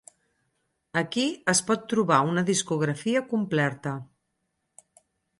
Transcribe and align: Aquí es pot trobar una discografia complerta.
Aquí 1.01 1.25
es 1.51 1.59
pot 1.67 1.83
trobar 1.91 2.17
una 2.29 2.43
discografia 2.47 3.21
complerta. 3.35 3.93